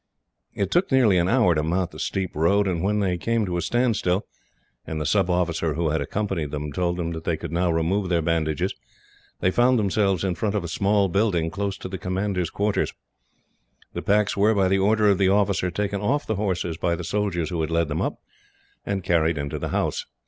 [0.55, 3.55] It took nearly an hour to mount the steep road, and when they came to
[3.57, 4.25] a standstill,
[4.87, 8.23] and the sub officer who had accompanied them told them they could now remove their
[8.23, 8.73] bandages,
[9.41, 12.93] they found themselves in front of a small building, close to the commander's quarters.
[13.93, 17.03] The packs were, by the order of the officer, taken off the horses by the
[17.03, 18.15] soldiers who had led them up,
[18.83, 20.07] and carried into the house.